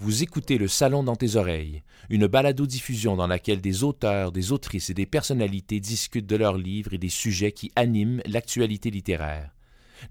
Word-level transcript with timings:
Vous 0.00 0.22
écoutez 0.22 0.58
Le 0.58 0.68
Salon 0.68 1.02
dans 1.02 1.16
tes 1.16 1.34
oreilles, 1.34 1.82
une 2.08 2.28
balado-diffusion 2.28 3.16
dans 3.16 3.26
laquelle 3.26 3.60
des 3.60 3.82
auteurs, 3.82 4.30
des 4.30 4.52
autrices 4.52 4.90
et 4.90 4.94
des 4.94 5.06
personnalités 5.06 5.80
discutent 5.80 6.28
de 6.28 6.36
leurs 6.36 6.56
livres 6.56 6.94
et 6.94 6.98
des 6.98 7.08
sujets 7.08 7.50
qui 7.50 7.72
animent 7.74 8.22
l'actualité 8.24 8.92
littéraire. 8.92 9.50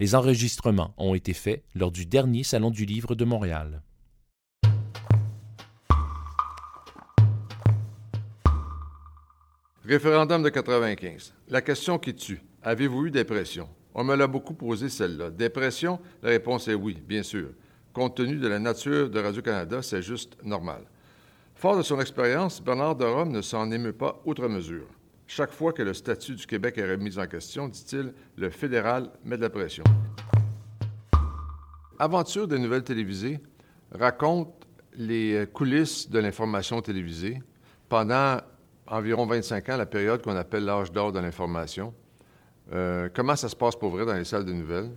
Les 0.02 0.14
enregistrements 0.14 0.94
ont 0.98 1.16
été 1.16 1.32
faits 1.32 1.64
lors 1.74 1.94
du 1.94 2.06
dernier 2.06 2.44
Salon 2.44 2.70
du 2.70 2.84
Livre 2.84 3.16
de 3.16 3.24
Montréal. 3.24 3.82
Référendum 9.86 10.44
de 10.44 10.50
95. 10.50 11.34
La 11.48 11.62
question 11.62 11.98
qui 11.98 12.14
tue. 12.14 12.42
Avez-vous 12.62 13.06
eu 13.06 13.12
dépression? 13.12 13.70
On 13.94 14.04
me 14.04 14.16
l'a 14.18 14.28
beaucoup 14.28 14.54
posé 14.54 14.90
celle-là. 14.90 15.30
Dépression? 15.30 16.02
La 16.22 16.32
réponse 16.32 16.68
est 16.68 16.74
oui, 16.74 17.02
bien 17.08 17.24
sûr 17.24 17.52
compte 17.98 18.14
tenu 18.14 18.36
de 18.36 18.48
la 18.48 18.60
nature 18.60 19.10
de 19.10 19.20
Radio-Canada, 19.20 19.82
c'est 19.82 20.04
juste 20.04 20.38
normal. 20.44 20.84
Fort 21.56 21.78
de 21.78 21.82
son 21.82 22.00
expérience, 22.00 22.62
Bernard 22.62 22.96
de 22.96 23.06
Rome 23.06 23.32
ne 23.32 23.42
s'en 23.42 23.72
émeut 23.72 23.92
pas 23.92 24.22
outre 24.24 24.48
mesure. 24.48 24.86
Chaque 25.26 25.52
fois 25.52 25.74
que 25.74 25.82
le 25.82 25.96
statut 25.96 26.36
du 26.36 26.46
Québec 26.46 26.78
est 26.78 26.88
remis 26.88 27.18
en 27.18 27.26
question, 27.26 27.68
dit-il, 27.68 28.14
le 28.36 28.52
fédéral 28.52 29.10
met 29.26 29.36
de 29.36 29.42
la 29.42 29.50
pression. 29.50 29.84
Aventure 31.98 32.48
des 32.48 32.60
nouvelles 32.60 32.84
télévisées 32.84 33.40
raconte 33.92 34.54
les 34.94 35.48
coulisses 35.52 36.08
de 36.08 36.20
l'information 36.20 36.80
télévisée 36.84 37.42
pendant 37.90 38.38
environ 38.86 39.26
25 39.26 39.70
ans, 39.70 39.78
la 39.78 39.88
période 39.88 40.22
qu'on 40.22 40.36
appelle 40.36 40.66
l'âge 40.66 40.92
d'or 40.92 41.12
de 41.12 41.20
l'information. 41.20 41.96
Euh, 42.72 43.10
comment 43.12 43.36
ça 43.36 43.50
se 43.50 43.56
passe 43.56 43.76
pour 43.76 43.90
vrai 43.90 44.06
dans 44.06 44.14
les 44.14 44.24
salles 44.24 44.46
de 44.46 44.54
nouvelles? 44.54 44.92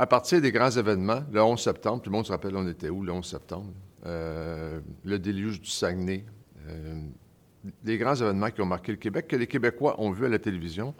À 0.00 0.06
partir 0.06 0.40
des 0.40 0.52
grands 0.52 0.70
événements, 0.70 1.24
le 1.32 1.42
11 1.42 1.60
septembre, 1.60 2.00
tout 2.00 2.08
le 2.08 2.14
monde 2.14 2.24
se 2.24 2.30
rappelle, 2.30 2.54
on 2.54 2.68
était 2.68 2.88
où 2.88 3.02
le 3.02 3.10
11 3.10 3.26
septembre? 3.26 3.72
Euh, 4.06 4.78
le 5.04 5.18
déluge 5.18 5.60
du 5.60 5.68
Saguenay. 5.68 6.24
Euh, 6.68 7.00
des 7.82 7.98
grands 7.98 8.14
événements 8.14 8.52
qui 8.52 8.60
ont 8.60 8.66
marqué 8.66 8.92
le 8.92 8.98
Québec, 8.98 9.26
que 9.26 9.34
les 9.34 9.48
Québécois 9.48 10.00
ont 10.00 10.12
vus 10.12 10.26
à 10.26 10.28
la 10.28 10.38
télévision. 10.38 10.94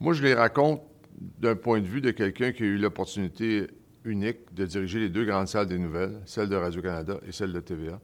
Moi, 0.00 0.12
je 0.12 0.22
les 0.22 0.34
raconte 0.34 0.82
d'un 1.18 1.56
point 1.56 1.80
de 1.80 1.86
vue 1.86 2.02
de 2.02 2.10
quelqu'un 2.10 2.52
qui 2.52 2.62
a 2.62 2.66
eu 2.66 2.76
l'opportunité 2.76 3.68
unique 4.04 4.52
de 4.52 4.66
diriger 4.66 5.00
les 5.00 5.08
deux 5.08 5.24
grandes 5.24 5.48
salles 5.48 5.66
des 5.66 5.78
nouvelles, 5.78 6.20
celle 6.26 6.50
de 6.50 6.56
Radio-Canada 6.56 7.20
et 7.26 7.32
celle 7.32 7.54
de 7.54 7.60
TVA. 7.60 7.98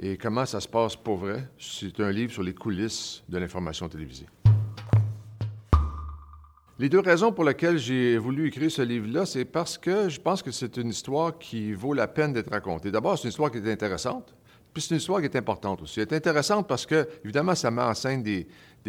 Et 0.00 0.16
comment 0.16 0.44
ça 0.44 0.58
se 0.58 0.66
passe 0.66 0.96
pour 0.96 1.18
vrai? 1.18 1.48
C'est 1.56 2.00
un 2.00 2.10
livre 2.10 2.32
sur 2.32 2.42
les 2.42 2.54
coulisses 2.54 3.22
de 3.28 3.38
l'information 3.38 3.88
télévisée. 3.88 4.26
Les 6.80 6.88
deux 6.88 7.00
raisons 7.00 7.30
pour 7.30 7.44
lesquelles 7.44 7.76
j'ai 7.76 8.16
voulu 8.16 8.48
écrire 8.48 8.70
ce 8.70 8.80
livre-là, 8.80 9.26
c'est 9.26 9.44
parce 9.44 9.76
que 9.76 10.08
je 10.08 10.18
pense 10.18 10.42
que 10.42 10.50
c'est 10.50 10.78
une 10.78 10.88
histoire 10.88 11.38
qui 11.38 11.74
vaut 11.74 11.92
la 11.92 12.08
peine 12.08 12.32
d'être 12.32 12.50
racontée. 12.50 12.90
D'abord, 12.90 13.18
c'est 13.18 13.24
une 13.24 13.28
histoire 13.28 13.50
qui 13.50 13.58
est 13.58 13.70
intéressante, 13.70 14.34
puis 14.72 14.82
c'est 14.82 14.94
une 14.94 14.96
histoire 14.96 15.20
qui 15.20 15.26
est 15.26 15.36
importante 15.36 15.82
aussi. 15.82 16.00
Elle 16.00 16.08
est 16.08 16.14
intéressante 16.14 16.66
parce 16.66 16.86
que, 16.86 17.06
évidemment, 17.22 17.54
ça 17.54 17.70
met 17.70 17.82
en 17.82 17.92
scène 17.92 18.22
des, 18.22 18.46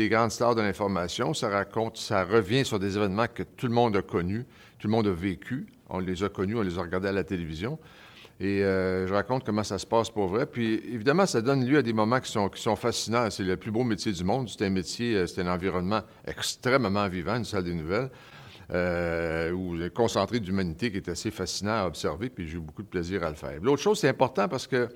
grandes 0.08 0.32
stars 0.32 0.56
de 0.56 0.62
l'information, 0.62 1.34
ça 1.34 1.50
raconte, 1.50 1.98
ça 1.98 2.24
revient 2.24 2.64
sur 2.64 2.80
des 2.80 2.96
événements 2.96 3.28
que 3.28 3.44
tout 3.44 3.68
le 3.68 3.74
monde 3.74 3.94
a 3.98 4.02
connus, 4.02 4.46
tout 4.80 4.88
le 4.88 4.92
monde 4.92 5.08
a 5.08 5.12
vécu, 5.12 5.68
on 5.90 6.00
les 6.00 6.24
a 6.24 6.30
connus, 6.30 6.56
on 6.56 6.62
les 6.62 6.80
a 6.80 6.82
regardés 6.84 7.10
à 7.10 7.12
la 7.12 7.26
télévision. 7.26 7.78
Et 8.40 8.64
euh, 8.64 9.06
je 9.06 9.14
raconte 9.14 9.46
comment 9.46 9.64
ça 9.64 9.78
se 9.78 9.86
passe 9.86 10.10
pour 10.10 10.28
vrai. 10.28 10.48
Puis 10.48 10.82
évidemment, 10.92 11.28
ça 11.28 11.42
donne 11.42 11.64
lieu 11.64 11.78
à 11.78 11.82
des 11.84 11.94
moments 11.94 12.20
qui 12.20 12.32
sont, 12.32 12.50
qui 12.50 12.60
sont 12.60 12.76
fascinants. 12.76 13.30
C'est 13.30 13.44
le 13.44 13.56
plus 13.56 13.70
beau 13.70 13.84
métier 13.84 14.12
du 14.12 14.24
monde. 14.24 14.50
C'est 14.50 14.66
un 14.66 14.72
métier, 14.72 15.16
euh, 15.16 15.28
c'est 15.28 15.42
un 15.42 15.54
environnement 15.54 16.02
extrêmement 16.26 17.08
vivant, 17.08 17.36
une 17.36 17.46
salle 17.46 17.66
des 17.66 17.76
nouvelles, 17.76 18.10
euh, 18.74 19.52
où 19.52 19.78
concentré 19.94 20.40
d'humanité 20.40 20.92
qui 20.92 20.98
est 20.98 21.10
assez 21.10 21.30
fascinant 21.30 21.84
à 21.84 21.86
observer. 21.86 22.30
Puis 22.30 22.48
j'ai 22.48 22.58
eu 22.58 22.62
beaucoup 22.62 22.82
de 22.82 22.88
plaisir 22.88 23.24
à 23.24 23.30
le 23.30 23.36
faire. 23.36 23.60
L'autre 23.62 23.82
chose, 23.84 24.00
c'est 24.00 24.10
important 24.10 24.48
parce 24.48 24.66
que 24.66 24.90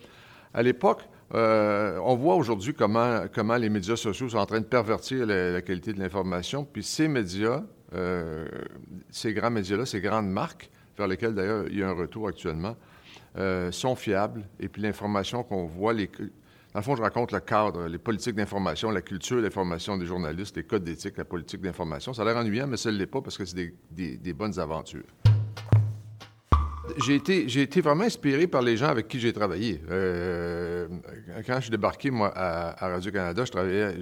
à 0.52 0.64
l'époque, 0.64 1.02
on 1.32 2.16
voit 2.16 2.36
aujourd'hui 2.36 2.74
comment, 2.74 3.26
comment 3.32 3.58
les 3.58 3.70
médias 3.70 3.98
sociaux 3.98 4.30
sont 4.30 4.38
en 4.38 4.46
train 4.46 4.62
de 4.62 4.66
pervertir 4.66 5.26
la, 5.26 5.62
qualité 5.62 5.92
de 5.92 6.00
l'information. 6.00 6.64
Puis 6.64 6.82
ces 6.82 7.10
médias, 7.10 7.62
ces 9.12 9.34
grands 9.34 9.52
médias-là, 9.52 9.86
ces 9.86 10.00
grandes 10.00 10.30
marques, 10.30 10.72
vers 10.98 11.08
lesquelles 11.08 11.34
d'ailleurs 11.34 11.66
il 11.70 11.78
y 11.78 11.84
a 11.84 11.90
un 11.90 11.94
retour 11.94 12.28
actuellement, 12.28 12.76
euh, 13.38 13.72
sont 13.72 13.96
fiables. 13.96 14.44
Et 14.60 14.70
puis 14.70 14.82
l'information 14.82 15.44
qu'on 15.44 15.66
voit, 15.66 15.94
dans 15.94 16.00
le 16.76 16.82
fond, 16.82 16.96
je 16.96 17.02
raconte 17.02 17.32
le 17.32 17.40
cadre, 17.40 17.88
les 17.88 17.98
politiques 17.98 18.36
d'information, 18.36 18.92
la 18.92 19.02
culture 19.02 19.42
d'information 19.42 19.98
des 19.98 20.06
journalistes, 20.06 20.56
les 20.56 20.64
codes 20.64 20.84
d'éthique, 20.84 21.18
la 21.18 21.26
politique 21.26 21.62
d'information. 21.62 22.14
Ça 22.14 22.22
a 22.22 22.26
l'air 22.26 22.38
ennuyant, 22.38 22.68
mais 22.68 22.78
ça 22.78 22.92
ne 22.92 22.98
l'est 22.98 23.08
pas 23.08 23.22
parce 23.22 23.38
que 23.38 23.46
c'est 23.46 23.74
des, 23.92 24.34
bonnes 24.34 24.60
aventures. 24.60 25.04
J'ai 27.04 27.16
été, 27.16 27.50
j'ai 27.50 27.64
été 27.64 27.82
vraiment 27.82 28.04
inspiré 28.04 28.48
par 28.48 28.62
les 28.62 28.78
gens 28.78 28.88
avec 28.88 29.08
qui 29.08 29.20
j'ai 29.20 29.34
travaillé. 29.34 29.82
Euh, 29.90 30.88
quand 31.46 31.56
je 31.56 31.62
suis 31.62 31.72
débarqué, 31.72 32.12
moi, 32.12 32.32
à, 32.36 32.88
Radio-Canada, 32.88 33.44
je 33.44 33.52
travaillais, 33.52 33.96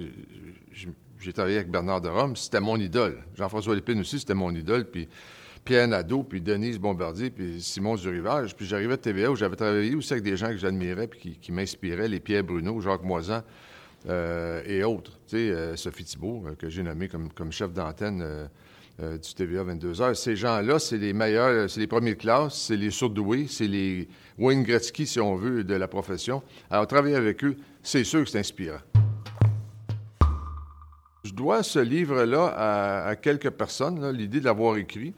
j'ai 1.18 1.32
travaillé 1.32 1.56
avec 1.56 1.70
Bernard 1.70 2.00
de 2.00 2.08
Rome, 2.08 2.36
c'était 2.36 2.60
mon 2.60 2.76
idole. 2.76 3.18
Jean-François 3.34 3.74
Lépine 3.74 4.00
aussi, 4.00 4.18
c'était 4.18 4.34
mon 4.34 4.54
idole. 4.54 4.84
Puis 4.84 5.08
Pierre 5.64 5.88
Nadeau, 5.88 6.22
puis 6.22 6.40
Denise 6.42 6.78
Bombardier, 6.78 7.30
puis 7.30 7.60
Simon 7.62 7.94
Durivage. 7.94 8.54
Puis 8.54 8.66
j'arrivais 8.66 8.94
à 8.94 8.98
TVA 8.98 9.30
où 9.30 9.36
j'avais 9.36 9.56
travaillé 9.56 9.94
aussi 9.94 10.12
avec 10.12 10.24
des 10.24 10.36
gens 10.36 10.48
que 10.48 10.58
j'admirais 10.58 11.08
puis 11.08 11.38
qui, 11.40 11.52
m'inspiraient, 11.52 12.08
les 12.08 12.20
Pierre 12.20 12.44
Bruno, 12.44 12.80
Jacques 12.80 13.02
Moisan 13.02 13.42
euh, 14.08 14.62
et 14.66 14.84
autres. 14.84 15.12
Tu 15.26 15.36
sais, 15.36 15.50
euh, 15.50 15.76
Sophie 15.76 16.04
Thibault, 16.04 16.44
euh, 16.46 16.54
que 16.54 16.68
j'ai 16.68 16.82
nommé 16.82 17.08
comme, 17.08 17.32
comme 17.32 17.50
chef 17.50 17.72
d'antenne 17.72 18.48
du 18.98 19.34
TVA 19.34 19.64
22h. 19.64 20.14
Ces 20.14 20.36
gens-là, 20.36 20.78
c'est 20.78 20.98
les 20.98 21.12
meilleurs, 21.12 21.68
c'est 21.68 21.80
les 21.80 21.88
premiers 21.88 22.14
classes, 22.14 22.66
c'est 22.68 22.76
les 22.76 22.92
surdoués, 22.92 23.46
c'est 23.48 23.66
les 23.66 24.06
Wayne 24.38 24.62
Gretzky, 24.62 25.04
si 25.04 25.18
on 25.18 25.34
veut, 25.34 25.64
de 25.64 25.74
la 25.74 25.88
profession. 25.88 26.44
Alors, 26.70 26.86
travailler 26.86 27.16
avec 27.16 27.42
eux, 27.42 27.56
c'est 27.82 28.04
sûr 28.04 28.22
que 28.22 28.30
c'est 28.30 28.38
inspirant. 28.38 28.78
Je 31.24 31.32
dois 31.32 31.64
ce 31.64 31.80
livre-là 31.80 32.54
à, 32.54 33.08
à, 33.08 33.16
quelques 33.16 33.50
personnes, 33.50 34.10
l'idée 34.10 34.38
de 34.38 34.44
l'avoir 34.44 34.76
écrit. 34.76 35.12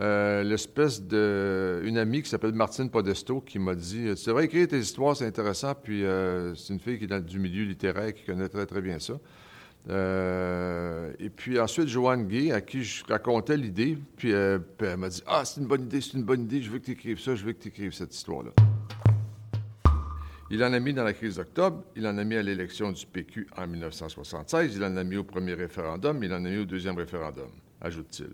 Euh, 0.00 0.44
l'espèce 0.44 1.02
de 1.02 1.82
une 1.84 1.98
amie 1.98 2.22
qui 2.22 2.28
s'appelle 2.28 2.52
Martine 2.52 2.88
Podesto 2.88 3.40
qui 3.40 3.58
m'a 3.58 3.74
dit 3.74 4.14
Tu 4.14 4.26
devrais 4.26 4.44
écrire 4.44 4.68
tes 4.68 4.78
histoires, 4.78 5.16
c'est 5.16 5.26
intéressant. 5.26 5.74
Puis 5.74 6.04
euh, 6.04 6.54
c'est 6.54 6.72
une 6.72 6.78
fille 6.78 6.98
qui 6.98 7.04
est 7.04 7.08
dans, 7.08 7.24
du 7.24 7.38
milieu 7.40 7.64
littéraire 7.64 8.14
qui 8.14 8.24
connaît 8.24 8.48
très, 8.48 8.66
très 8.66 8.80
bien 8.80 9.00
ça. 9.00 9.14
Euh, 9.90 11.12
et 11.18 11.30
puis 11.30 11.58
ensuite, 11.58 11.88
Joanne 11.88 12.28
Gay, 12.28 12.52
à 12.52 12.60
qui 12.60 12.84
je 12.84 13.04
racontais 13.06 13.56
l'idée, 13.56 13.98
puis, 14.16 14.30
elle 14.30 14.62
m'a 14.96 15.08
dit 15.08 15.22
Ah, 15.26 15.44
c'est 15.44 15.60
une 15.60 15.66
bonne 15.66 15.82
idée, 15.82 16.00
c'est 16.00 16.14
une 16.14 16.24
bonne 16.24 16.42
idée, 16.42 16.62
je 16.62 16.70
veux 16.70 16.78
que 16.78 16.84
tu 16.84 16.92
écrives 16.92 17.18
ça, 17.18 17.34
je 17.34 17.44
veux 17.44 17.52
que 17.52 17.62
tu 17.62 17.68
écrives 17.68 17.92
cette 17.92 18.14
histoire-là. 18.14 18.50
Il 20.50 20.62
en 20.64 20.72
a 20.72 20.78
mis 20.78 20.94
dans 20.94 21.04
la 21.04 21.12
crise 21.12 21.36
d'octobre, 21.36 21.82
il 21.96 22.06
en 22.06 22.16
a 22.16 22.24
mis 22.24 22.36
à 22.36 22.42
l'élection 22.42 22.92
du 22.92 23.04
PQ 23.04 23.48
en 23.56 23.66
1976, 23.66 24.76
il 24.76 24.84
en 24.84 24.96
a 24.96 25.04
mis 25.04 25.16
au 25.16 25.24
premier 25.24 25.54
référendum, 25.54 26.22
il 26.22 26.32
en 26.32 26.44
a 26.44 26.48
mis 26.48 26.58
au 26.58 26.64
deuxième 26.64 26.96
référendum, 26.96 27.50
ajoute-t-il. 27.80 28.30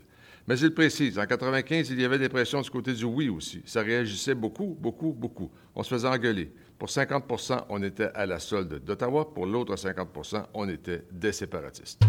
Mais 0.47 0.59
il 0.59 0.73
précise, 0.73 1.17
en 1.17 1.25
95, 1.25 1.89
il 1.89 1.99
y 1.99 2.05
avait 2.05 2.19
des 2.19 2.29
pressions 2.29 2.61
du 2.61 2.69
côté 2.69 2.93
du 2.93 3.03
oui 3.03 3.29
aussi. 3.29 3.63
Ça 3.65 3.81
réagissait 3.81 4.35
beaucoup, 4.35 4.77
beaucoup, 4.79 5.11
beaucoup. 5.11 5.49
On 5.73 5.81
se 5.81 5.89
faisait 5.89 6.07
engueuler. 6.07 6.51
Pour 6.77 6.89
50% 6.89 7.65
on 7.69 7.81
était 7.81 8.11
à 8.13 8.25
la 8.25 8.39
solde 8.39 8.83
d'Ottawa. 8.83 9.33
Pour 9.33 9.47
l'autre 9.47 9.75
50% 9.75 10.45
on 10.53 10.69
était 10.69 11.03
des 11.11 11.31
séparatistes. 11.31 12.01